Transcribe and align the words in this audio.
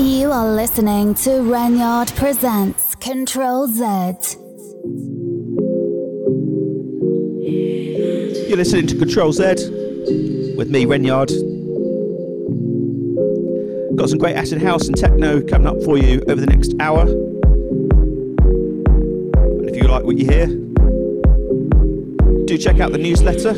You 0.00 0.32
are 0.32 0.50
listening 0.54 1.14
to 1.16 1.42
Renyard 1.42 2.16
Presents 2.16 2.94
Control 2.94 3.66
Z. 3.66 3.82
You're 8.48 8.56
listening 8.56 8.86
to 8.86 8.96
Control 8.96 9.30
Z 9.30 9.44
with 10.56 10.70
me, 10.70 10.86
Renyard. 10.86 11.28
Got 13.94 14.08
some 14.08 14.18
great 14.18 14.36
acid 14.36 14.62
house 14.62 14.88
and 14.88 14.96
techno 14.96 15.42
coming 15.42 15.66
up 15.66 15.82
for 15.82 15.98
you 15.98 16.22
over 16.28 16.40
the 16.40 16.46
next 16.46 16.72
hour. 16.80 17.02
And 17.02 17.12
if 19.68 19.76
you 19.76 19.82
like 19.82 20.04
what 20.04 20.16
you 20.16 20.24
hear, 20.24 20.46
do 22.46 22.56
check 22.56 22.80
out 22.80 22.92
the 22.92 22.98
newsletter. 22.98 23.52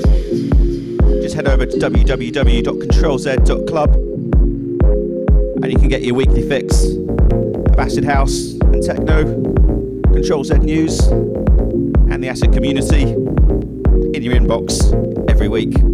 Just 1.22 1.36
head 1.36 1.46
over 1.46 1.66
to 1.66 1.76
www.controlz.club 1.76 4.11
and 5.62 5.72
you 5.72 5.78
can 5.78 5.88
get 5.88 6.02
your 6.02 6.14
weekly 6.14 6.46
fix 6.46 6.84
of 6.84 7.78
acid 7.78 8.04
house 8.04 8.52
and 8.54 8.82
techno, 8.82 9.22
Control 10.12 10.42
Z 10.42 10.58
news, 10.58 11.00
and 11.06 12.22
the 12.22 12.28
acid 12.28 12.52
community 12.52 13.02
in 13.02 14.22
your 14.22 14.34
inbox 14.34 14.92
every 15.30 15.48
week. 15.48 15.91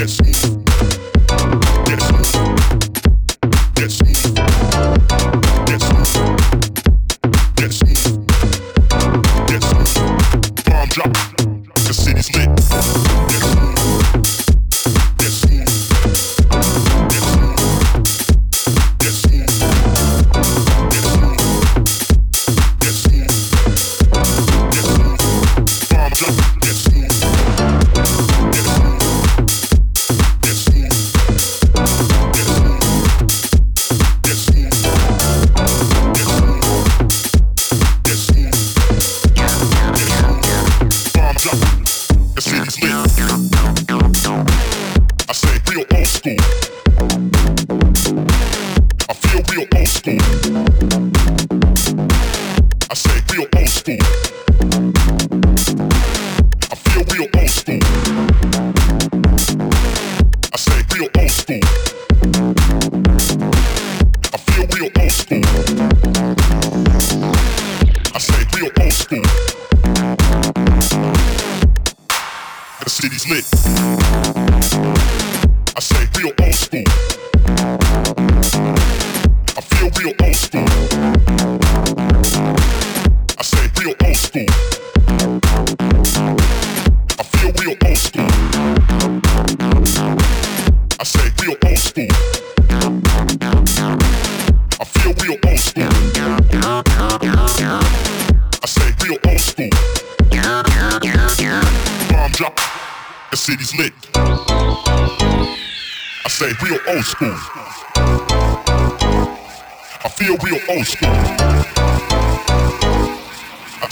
Yes. 0.00 0.39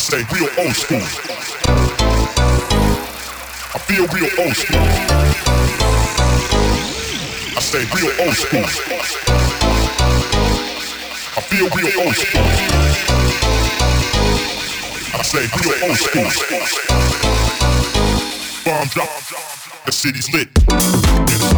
Stay 0.08 0.24
real 0.32 0.48
old 0.56 0.74
school. 0.74 1.02
I 3.74 3.78
feel 3.84 4.06
real 4.06 4.30
old 4.40 4.56
school. 4.56 4.80
I 7.54 7.60
stay 7.60 7.84
real 7.94 8.10
old 8.24 8.34
school. 8.34 8.64
I 11.36 11.40
feel 11.42 11.68
real 11.76 11.92
old 12.00 12.16
school. 12.16 12.46
I 15.12 15.22
stay 15.24 15.46
real 15.60 15.74
old 15.84 15.98
school. 15.98 16.30
Bomb 18.64 18.88
drop. 18.88 19.10
The 19.84 19.92
city's 19.92 20.32
lit. 20.32 21.57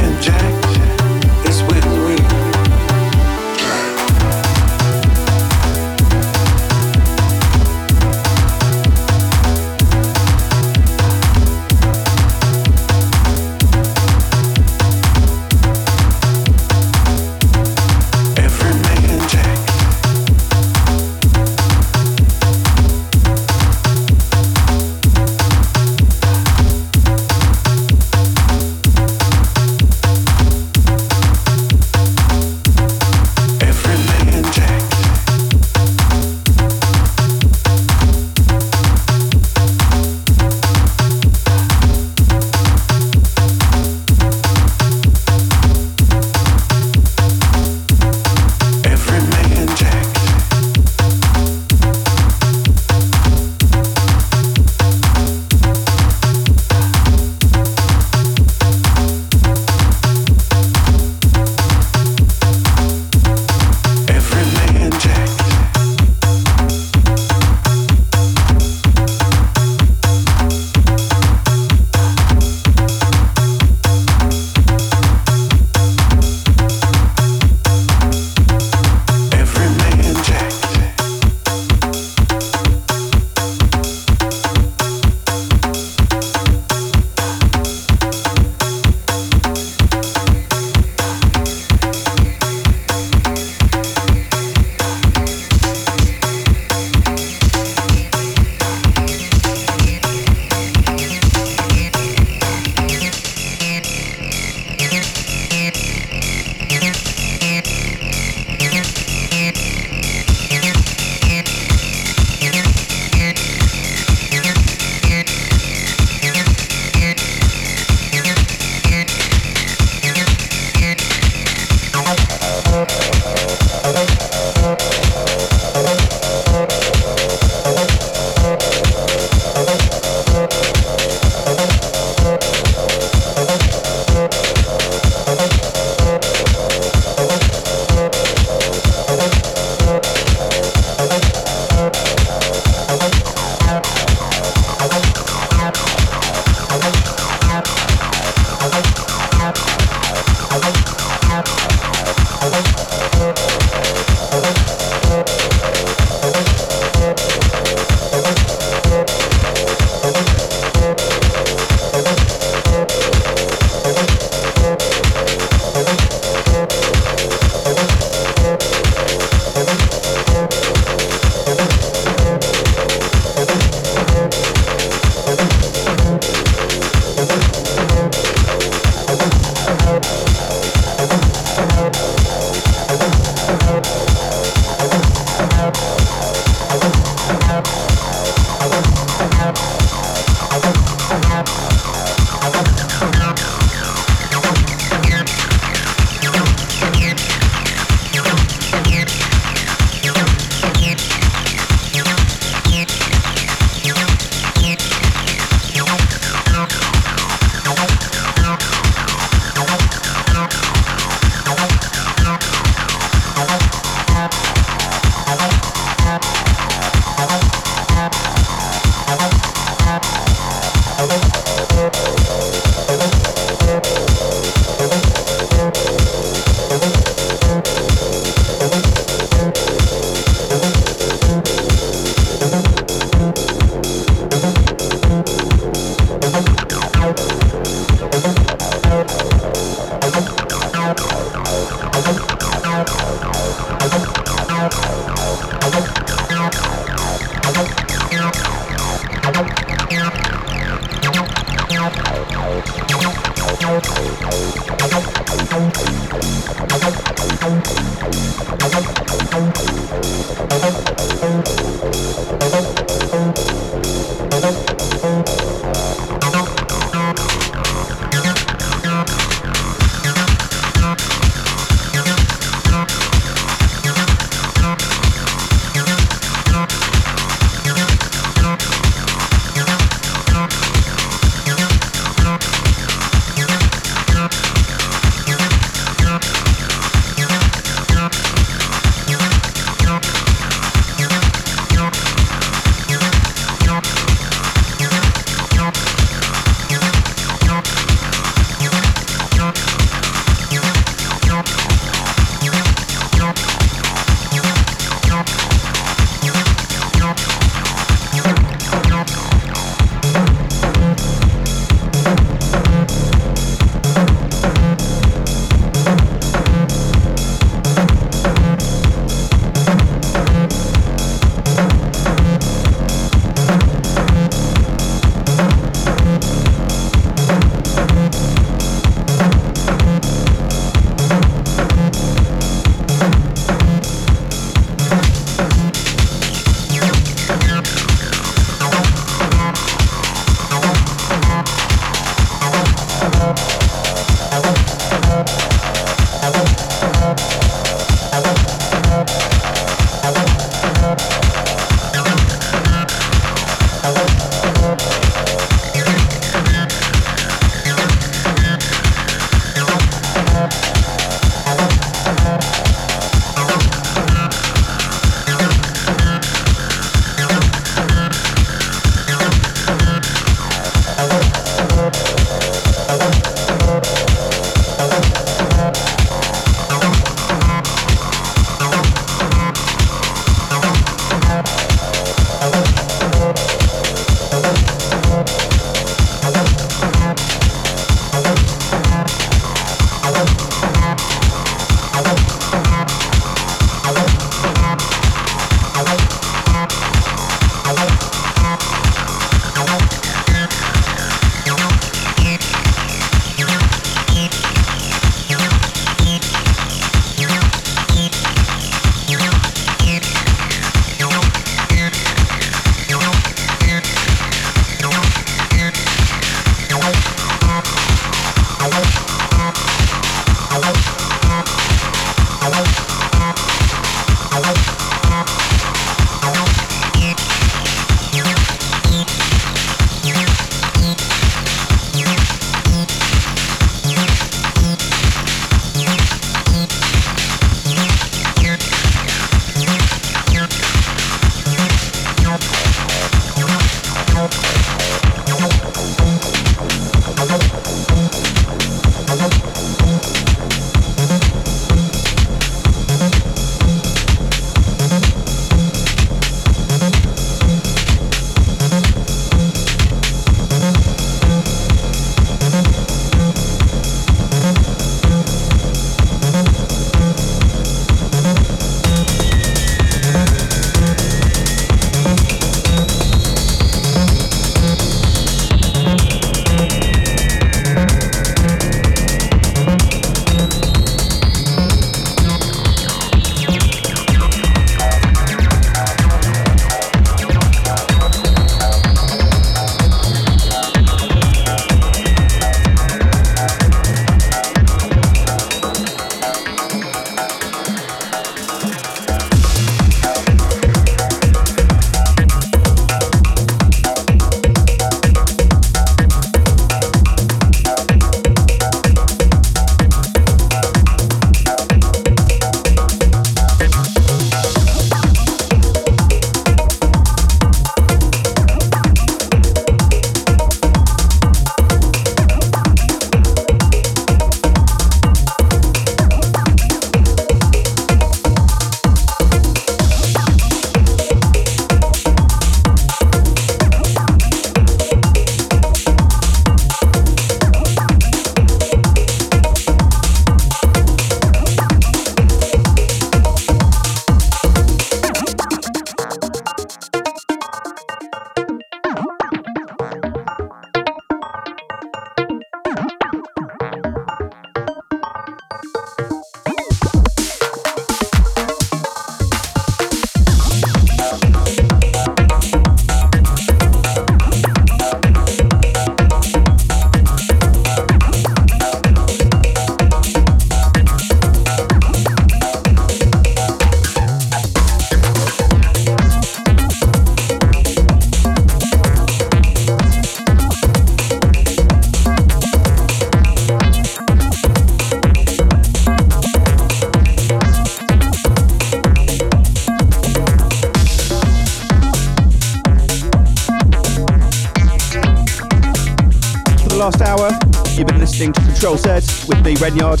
Renyard. 599.60 600.00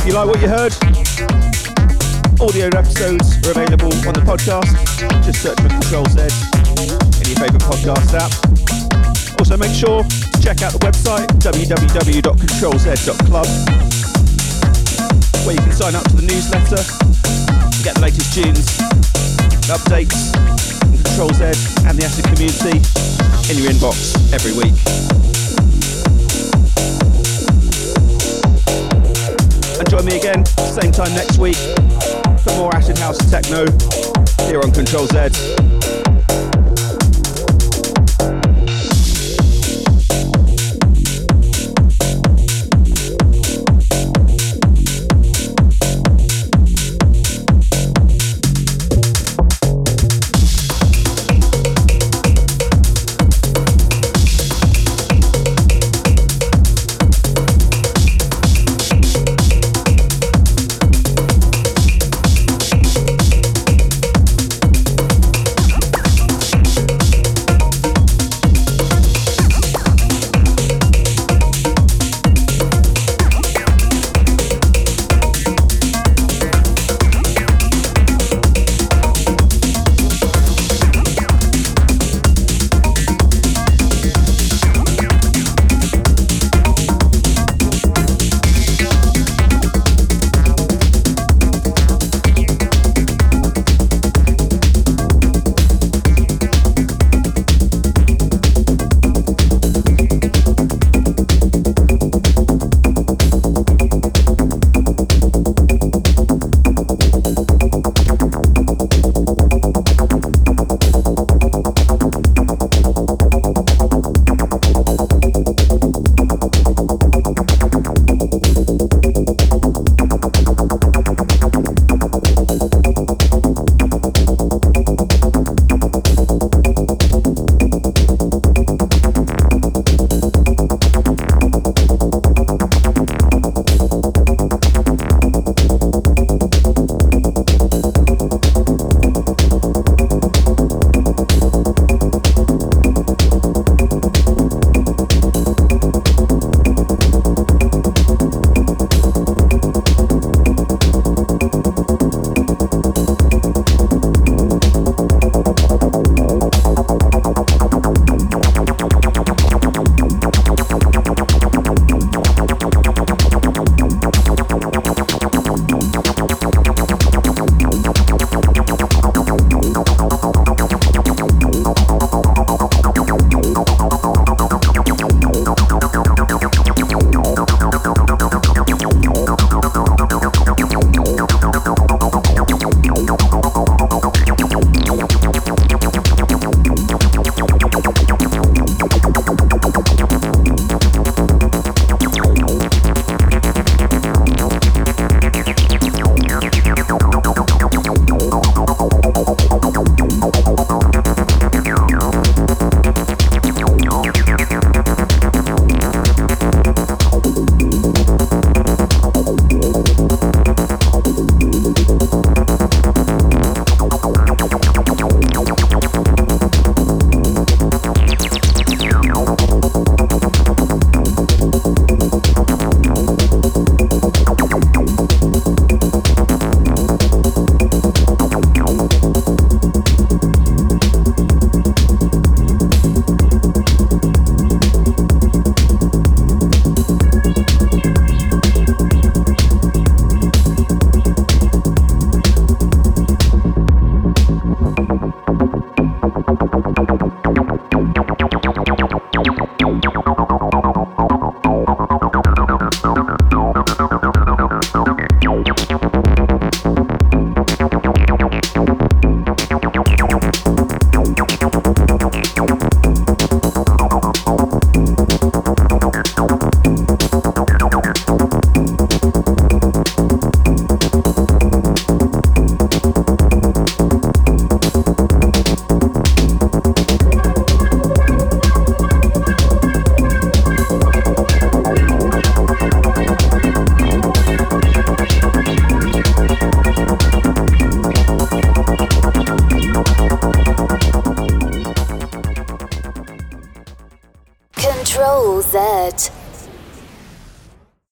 If 0.00 0.06
you 0.06 0.14
like 0.14 0.26
what 0.26 0.40
you 0.40 0.48
heard, 0.48 0.72
audio 2.40 2.68
episodes 2.72 3.36
are 3.44 3.50
available 3.52 3.92
on 4.08 4.16
the 4.16 4.24
podcast. 4.24 4.72
Just 5.22 5.42
search 5.42 5.60
for 5.60 5.68
Control 5.68 6.06
Z 6.08 6.22
in 7.20 7.28
your 7.28 7.36
favourite 7.36 7.60
podcast 7.68 8.16
app. 8.16 8.32
Also, 9.38 9.58
make 9.58 9.74
sure 9.76 10.02
to 10.02 10.40
check 10.40 10.62
out 10.62 10.72
the 10.72 10.78
website 10.80 11.26
www.controlz.club 11.44 13.46
where 15.44 15.54
you 15.54 15.60
can 15.60 15.72
sign 15.72 15.94
up 15.94 16.04
to 16.04 16.16
the 16.16 16.22
newsletter, 16.24 16.82
get 17.84 17.96
the 17.96 18.00
latest 18.00 18.32
tunes, 18.32 18.64
updates, 19.68 20.32
from 20.80 20.96
Control 21.04 21.28
Z 21.36 21.44
and 21.84 21.98
the 21.98 22.04
Acid 22.08 22.24
community 22.32 22.80
in 23.52 23.58
your 23.60 23.68
inbox 23.70 24.16
every 24.32 24.54
week. 24.56 24.72
Join 29.94 30.06
me 30.06 30.16
again, 30.16 30.44
same 30.46 30.90
time 30.90 31.14
next 31.14 31.38
week, 31.38 31.54
for 31.54 32.50
more 32.56 32.74
Acid 32.74 32.98
House 32.98 33.18
Techno 33.30 33.64
here 34.48 34.60
on 34.60 34.72
Control 34.72 35.06
Z. 35.06 36.03